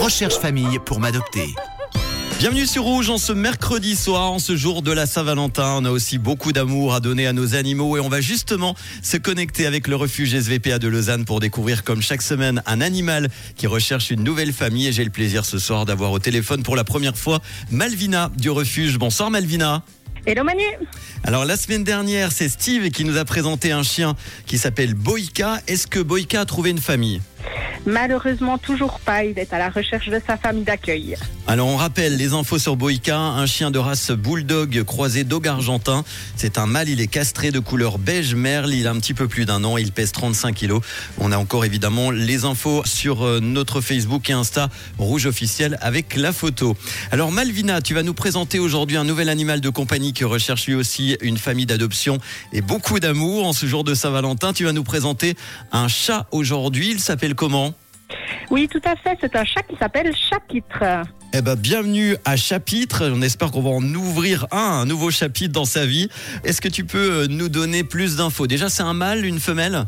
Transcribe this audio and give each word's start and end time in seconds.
Recherche 0.00 0.38
famille 0.38 0.78
pour 0.78 0.98
m'adopter. 0.98 1.54
Bienvenue 2.38 2.64
sur 2.64 2.84
Rouge 2.84 3.10
en 3.10 3.18
ce 3.18 3.34
mercredi 3.34 3.94
soir, 3.94 4.32
en 4.32 4.38
ce 4.38 4.56
jour 4.56 4.80
de 4.80 4.92
la 4.92 5.04
Saint-Valentin. 5.04 5.76
On 5.76 5.84
a 5.84 5.90
aussi 5.90 6.16
beaucoup 6.16 6.52
d'amour 6.52 6.94
à 6.94 7.00
donner 7.00 7.26
à 7.26 7.34
nos 7.34 7.54
animaux 7.54 7.98
et 7.98 8.00
on 8.00 8.08
va 8.08 8.22
justement 8.22 8.74
se 9.02 9.18
connecter 9.18 9.66
avec 9.66 9.86
le 9.88 9.96
refuge 9.96 10.34
SVPA 10.34 10.78
de 10.78 10.88
Lausanne 10.88 11.26
pour 11.26 11.38
découvrir 11.38 11.84
comme 11.84 12.00
chaque 12.00 12.22
semaine 12.22 12.62
un 12.64 12.80
animal 12.80 13.28
qui 13.56 13.66
recherche 13.66 14.10
une 14.10 14.24
nouvelle 14.24 14.54
famille. 14.54 14.86
Et 14.86 14.92
j'ai 14.92 15.04
le 15.04 15.10
plaisir 15.10 15.44
ce 15.44 15.58
soir 15.58 15.84
d'avoir 15.84 16.12
au 16.12 16.18
téléphone 16.18 16.62
pour 16.62 16.76
la 16.76 16.84
première 16.84 17.18
fois 17.18 17.40
Malvina 17.70 18.30
du 18.38 18.48
refuge. 18.48 18.96
Bonsoir 18.98 19.30
Malvina. 19.30 19.82
Hello 20.24 20.44
Manu 20.44 20.62
Alors 21.24 21.44
la 21.44 21.58
semaine 21.58 21.84
dernière, 21.84 22.32
c'est 22.32 22.48
Steve 22.48 22.88
qui 22.90 23.04
nous 23.04 23.18
a 23.18 23.26
présenté 23.26 23.70
un 23.70 23.82
chien 23.82 24.14
qui 24.46 24.56
s'appelle 24.56 24.94
Boïka. 24.94 25.60
Est-ce 25.66 25.86
que 25.86 26.00
Boïka 26.00 26.40
a 26.40 26.44
trouvé 26.46 26.70
une 26.70 26.80
famille? 26.80 27.20
Malheureusement, 27.86 28.58
toujours 28.58 29.00
pas. 29.00 29.24
Il 29.24 29.38
est 29.38 29.52
à 29.52 29.58
la 29.58 29.70
recherche 29.70 30.08
de 30.08 30.20
sa 30.26 30.36
famille 30.36 30.64
d'accueil. 30.64 31.16
Alors 31.46 31.66
on 31.66 31.76
rappelle 31.76 32.16
les 32.16 32.32
infos 32.32 32.58
sur 32.58 32.76
Boïka, 32.76 33.18
un 33.18 33.46
chien 33.46 33.72
de 33.72 33.78
race 33.78 34.12
bulldog 34.12 34.84
croisé 34.84 35.24
dog 35.24 35.48
argentin. 35.48 36.04
C'est 36.36 36.58
un 36.58 36.66
mâle, 36.66 36.88
il 36.88 37.00
est 37.00 37.08
castré 37.08 37.50
de 37.50 37.58
couleur 37.58 37.98
beige 37.98 38.36
merle, 38.36 38.72
il 38.72 38.86
a 38.86 38.90
un 38.90 39.00
petit 39.00 39.14
peu 39.14 39.26
plus 39.26 39.46
d'un 39.46 39.64
an, 39.64 39.76
il 39.76 39.90
pèse 39.90 40.12
35 40.12 40.54
kilos. 40.54 40.80
On 41.18 41.32
a 41.32 41.38
encore 41.38 41.64
évidemment 41.64 42.12
les 42.12 42.44
infos 42.44 42.82
sur 42.84 43.24
euh, 43.24 43.40
notre 43.40 43.80
Facebook 43.80 44.30
et 44.30 44.32
Insta 44.32 44.68
Rouge 44.98 45.26
officiel 45.26 45.76
avec 45.80 46.14
la 46.14 46.32
photo. 46.32 46.76
Alors 47.10 47.32
Malvina, 47.32 47.80
tu 47.80 47.94
vas 47.94 48.04
nous 48.04 48.14
présenter 48.14 48.60
aujourd'hui 48.60 48.96
un 48.96 49.04
nouvel 49.04 49.28
animal 49.28 49.60
de 49.60 49.70
compagnie 49.70 50.12
qui 50.12 50.24
recherche 50.24 50.66
lui 50.66 50.74
aussi 50.74 51.16
une 51.20 51.38
famille 51.38 51.66
d'adoption 51.66 52.18
et 52.52 52.60
beaucoup 52.60 53.00
d'amour 53.00 53.46
en 53.46 53.52
ce 53.52 53.66
jour 53.66 53.82
de 53.82 53.94
Saint-Valentin. 53.94 54.52
Tu 54.52 54.64
vas 54.64 54.72
nous 54.72 54.84
présenter 54.84 55.34
un 55.72 55.88
chat 55.88 56.26
aujourd'hui, 56.30 56.90
il 56.92 57.00
s'appelle 57.00 57.34
comment? 57.34 57.69
Oui, 58.50 58.68
tout 58.68 58.80
à 58.84 58.96
fait. 58.96 59.16
C'est 59.20 59.36
un 59.36 59.44
chat 59.44 59.62
qui 59.62 59.76
s'appelle 59.76 60.12
Chapitre. 60.30 61.04
Eh 61.32 61.42
ben, 61.42 61.54
bienvenue 61.54 62.16
à 62.24 62.36
Chapitre. 62.36 63.08
On 63.12 63.22
espère 63.22 63.50
qu'on 63.50 63.62
va 63.62 63.70
en 63.70 63.94
ouvrir 63.94 64.46
un, 64.50 64.58
un 64.58 64.84
nouveau 64.86 65.10
chapitre 65.10 65.52
dans 65.52 65.64
sa 65.64 65.86
vie. 65.86 66.08
Est-ce 66.44 66.60
que 66.60 66.68
tu 66.68 66.84
peux 66.84 67.22
euh, 67.22 67.26
nous 67.28 67.48
donner 67.48 67.84
plus 67.84 68.16
d'infos? 68.16 68.46
Déjà, 68.46 68.68
c'est 68.68 68.82
un 68.82 68.94
mâle, 68.94 69.24
une 69.24 69.38
femelle? 69.38 69.86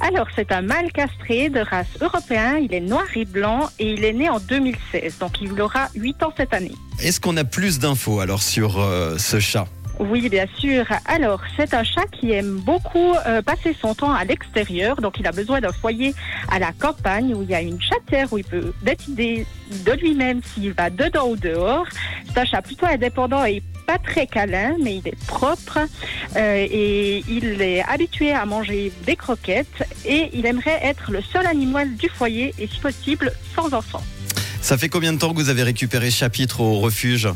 Alors, 0.00 0.26
c'est 0.34 0.50
un 0.50 0.62
mâle 0.62 0.90
castré 0.92 1.48
de 1.48 1.60
race 1.60 1.86
européen. 2.00 2.58
Il 2.58 2.74
est 2.74 2.80
noir 2.80 3.04
et 3.14 3.24
blanc 3.24 3.68
et 3.78 3.92
il 3.92 4.04
est 4.04 4.12
né 4.12 4.28
en 4.28 4.40
2016. 4.40 5.18
Donc, 5.18 5.40
il 5.40 5.60
aura 5.60 5.88
8 5.94 6.22
ans 6.22 6.32
cette 6.36 6.52
année. 6.54 6.72
Est-ce 7.00 7.20
qu'on 7.20 7.36
a 7.36 7.44
plus 7.44 7.78
d'infos 7.78 8.20
alors 8.20 8.42
sur 8.42 8.80
euh, 8.80 9.16
ce 9.18 9.38
chat? 9.38 9.66
Oui, 10.00 10.30
bien 10.30 10.46
sûr. 10.58 10.86
Alors, 11.04 11.42
c'est 11.58 11.74
un 11.74 11.84
chat 11.84 12.06
qui 12.10 12.32
aime 12.32 12.56
beaucoup 12.56 13.12
euh, 13.26 13.42
passer 13.42 13.76
son 13.78 13.94
temps 13.94 14.14
à 14.14 14.24
l'extérieur. 14.24 14.96
Donc, 14.96 15.20
il 15.20 15.26
a 15.26 15.30
besoin 15.30 15.60
d'un 15.60 15.72
foyer 15.72 16.14
à 16.50 16.58
la 16.58 16.72
campagne 16.72 17.34
où 17.34 17.42
il 17.42 17.50
y 17.50 17.54
a 17.54 17.60
une 17.60 17.80
chatière 17.82 18.32
où 18.32 18.38
il 18.38 18.44
peut 18.44 18.72
décider 18.80 19.46
de 19.84 19.92
lui-même 19.92 20.40
s'il 20.42 20.72
va 20.72 20.88
dedans 20.88 21.28
ou 21.28 21.36
dehors. 21.36 21.84
C'est 22.26 22.38
un 22.38 22.44
chat 22.46 22.62
plutôt 22.62 22.86
indépendant 22.86 23.44
et 23.44 23.62
pas 23.86 23.98
très 23.98 24.26
câlin, 24.26 24.74
mais 24.82 24.96
il 24.96 25.06
est 25.06 25.26
propre 25.26 25.80
euh, 26.34 26.66
et 26.70 27.22
il 27.28 27.60
est 27.60 27.82
habitué 27.82 28.32
à 28.32 28.46
manger 28.46 28.90
des 29.04 29.16
croquettes 29.16 29.86
et 30.06 30.30
il 30.32 30.46
aimerait 30.46 30.80
être 30.82 31.12
le 31.12 31.20
seul 31.20 31.46
animal 31.46 31.94
du 31.96 32.08
foyer 32.08 32.54
et 32.58 32.66
si 32.66 32.80
possible 32.80 33.32
sans 33.54 33.74
enfant. 33.74 34.02
Ça 34.62 34.78
fait 34.78 34.88
combien 34.88 35.12
de 35.12 35.18
temps 35.18 35.34
que 35.34 35.38
vous 35.38 35.50
avez 35.50 35.62
récupéré 35.62 36.10
Chapitre 36.10 36.60
au 36.60 36.80
refuge? 36.80 37.28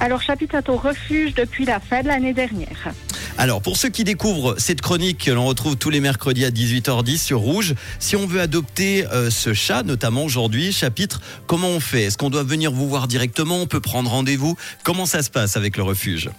Alors, 0.00 0.20
Chapitre 0.22 0.56
est 0.56 0.68
au 0.68 0.76
refuge 0.76 1.34
depuis 1.34 1.64
la 1.64 1.80
fin 1.80 2.02
de 2.02 2.08
l'année 2.08 2.32
dernière. 2.34 2.92
Alors, 3.38 3.60
pour 3.62 3.76
ceux 3.76 3.88
qui 3.88 4.04
découvrent 4.04 4.54
cette 4.58 4.80
chronique 4.80 5.24
que 5.26 5.30
l'on 5.30 5.46
retrouve 5.46 5.76
tous 5.76 5.90
les 5.90 6.00
mercredis 6.00 6.44
à 6.44 6.50
18h10 6.50 7.18
sur 7.18 7.40
Rouge, 7.40 7.74
si 7.98 8.16
on 8.16 8.26
veut 8.26 8.40
adopter 8.40 9.06
euh, 9.08 9.30
ce 9.30 9.52
chat, 9.54 9.82
notamment 9.82 10.24
aujourd'hui, 10.24 10.72
chapitre, 10.72 11.20
comment 11.46 11.68
on 11.68 11.80
fait? 11.80 12.04
Est-ce 12.04 12.18
qu'on 12.18 12.30
doit 12.30 12.44
venir 12.44 12.72
vous 12.72 12.88
voir 12.88 13.08
directement? 13.08 13.56
On 13.56 13.66
peut 13.66 13.80
prendre 13.80 14.10
rendez-vous? 14.10 14.56
Comment 14.84 15.06
ça 15.06 15.22
se 15.22 15.30
passe 15.30 15.56
avec 15.56 15.76
le 15.76 15.82
refuge? 15.82 16.30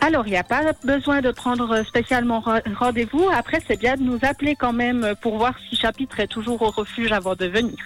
Alors, 0.00 0.26
il 0.26 0.30
n'y 0.30 0.36
a 0.36 0.44
pas 0.44 0.62
besoin 0.84 1.22
de 1.22 1.30
prendre 1.32 1.82
spécialement 1.86 2.40
re- 2.40 2.62
rendez-vous. 2.78 3.28
Après, 3.32 3.60
c'est 3.66 3.78
bien 3.78 3.96
de 3.96 4.02
nous 4.02 4.18
appeler 4.22 4.54
quand 4.54 4.72
même 4.72 5.14
pour 5.22 5.38
voir 5.38 5.54
si 5.68 5.76
Chapitre 5.76 6.20
est 6.20 6.26
toujours 6.28 6.62
au 6.62 6.70
refuge 6.70 7.12
avant 7.12 7.34
de 7.34 7.46
venir. 7.46 7.76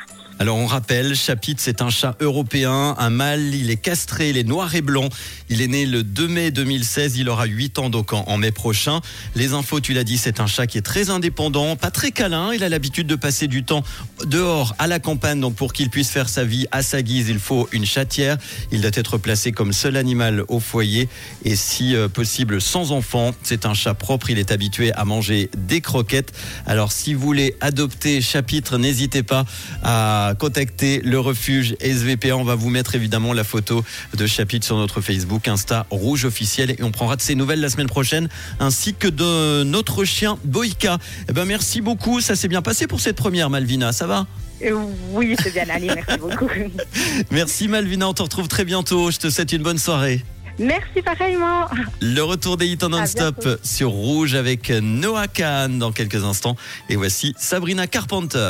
Alors 0.40 0.56
on 0.56 0.64
rappelle, 0.64 1.14
Chapitre 1.14 1.60
c'est 1.62 1.82
un 1.82 1.90
chat 1.90 2.16
européen, 2.18 2.94
un 2.96 3.10
mâle, 3.10 3.54
il 3.54 3.70
est 3.70 3.76
castré, 3.76 4.30
il 4.30 4.38
est 4.38 4.42
noir 4.42 4.74
et 4.74 4.80
blanc. 4.80 5.10
Il 5.50 5.60
est 5.60 5.66
né 5.66 5.84
le 5.84 6.02
2 6.02 6.28
mai 6.28 6.50
2016, 6.50 7.18
il 7.18 7.28
aura 7.28 7.44
8 7.44 7.78
ans 7.78 7.90
donc 7.90 8.14
en, 8.14 8.38
mai 8.38 8.50
prochain. 8.50 9.02
Les 9.34 9.52
infos, 9.52 9.80
tu 9.80 9.92
l'as 9.92 10.02
dit, 10.02 10.16
c'est 10.16 10.40
un 10.40 10.46
chat 10.46 10.66
qui 10.66 10.78
est 10.78 10.82
très 10.82 11.10
indépendant, 11.10 11.76
pas 11.76 11.90
très 11.90 12.10
câlin, 12.10 12.54
il 12.54 12.64
a 12.64 12.70
l'habitude 12.70 13.06
de 13.06 13.16
passer 13.16 13.48
du 13.48 13.64
temps 13.64 13.84
dehors 14.24 14.74
à 14.78 14.86
la 14.86 14.98
campagne, 14.98 15.40
donc 15.40 15.56
pour 15.56 15.74
qu'il 15.74 15.90
puisse 15.90 16.08
faire 16.08 16.30
sa 16.30 16.42
vie 16.42 16.66
à 16.70 16.82
sa 16.82 17.02
guise, 17.02 17.28
il 17.28 17.38
faut 17.38 17.68
une 17.72 17.84
chatière. 17.84 18.38
Il 18.72 18.80
doit 18.80 18.92
être 18.94 19.18
placé 19.18 19.52
comme 19.52 19.74
seul 19.74 19.98
animal 19.98 20.44
au 20.48 20.58
foyer 20.58 21.10
et 21.44 21.54
si 21.54 21.94
euh, 21.94 22.08
possible 22.08 22.62
sans 22.62 22.92
enfant. 22.92 23.32
C'est 23.42 23.66
un 23.66 23.74
chat 23.74 23.92
propre, 23.92 24.30
il 24.30 24.38
est 24.38 24.52
habitué 24.52 24.90
à 24.94 25.04
manger 25.04 25.50
des 25.54 25.82
croquettes. 25.82 26.32
Alors 26.64 26.92
si 26.92 27.12
vous 27.12 27.20
voulez 27.20 27.56
adopter 27.60 28.22
Chapitre, 28.22 28.78
n'hésitez 28.78 29.22
pas 29.22 29.44
à 29.82 30.29
contacter 30.34 31.00
le 31.04 31.18
refuge 31.18 31.76
SVPA. 31.80 32.36
On 32.36 32.44
va 32.44 32.54
vous 32.54 32.70
mettre 32.70 32.94
évidemment 32.94 33.32
la 33.32 33.44
photo 33.44 33.84
de 34.16 34.26
Chapitre 34.26 34.66
sur 34.66 34.76
notre 34.76 35.00
Facebook, 35.00 35.48
Insta 35.48 35.86
Rouge 35.90 36.24
officiel 36.24 36.70
et 36.72 36.82
on 36.82 36.90
prendra 36.90 37.16
de 37.16 37.22
ses 37.22 37.34
nouvelles 37.34 37.60
la 37.60 37.68
semaine 37.68 37.88
prochaine 37.88 38.28
ainsi 38.58 38.94
que 38.94 39.08
de 39.08 39.64
notre 39.64 40.04
chien 40.04 40.38
Boïka. 40.44 40.98
Eh 41.28 41.32
ben 41.32 41.44
merci 41.44 41.80
beaucoup, 41.80 42.20
ça 42.20 42.36
s'est 42.36 42.48
bien 42.48 42.62
passé 42.62 42.86
pour 42.86 43.00
cette 43.00 43.16
première 43.16 43.50
Malvina, 43.50 43.92
ça 43.92 44.06
va? 44.06 44.26
Euh, 44.62 44.74
oui, 45.12 45.36
c'est 45.42 45.52
bien 45.52 45.68
allé, 45.68 45.90
merci 45.94 46.18
beaucoup. 46.18 46.48
Merci 47.30 47.66
Malvina, 47.68 48.08
on 48.08 48.12
te 48.12 48.22
retrouve 48.22 48.46
très 48.46 48.64
bientôt. 48.64 49.10
Je 49.10 49.18
te 49.18 49.30
souhaite 49.30 49.52
une 49.52 49.62
bonne 49.62 49.78
soirée. 49.78 50.22
Merci 50.58 51.00
pareillement. 51.02 51.66
Le 52.02 52.20
retour 52.20 52.58
des 52.58 52.66
hits 52.66 52.78
en 52.82 52.90
non-stop 52.90 53.48
sur 53.62 53.90
Rouge 53.90 54.34
avec 54.34 54.68
Noah 54.68 55.26
Kahn 55.26 55.78
dans 55.78 55.90
quelques 55.90 56.22
instants. 56.22 56.56
Et 56.90 56.96
voici 56.96 57.34
Sabrina 57.38 57.86
Carpenter. 57.86 58.48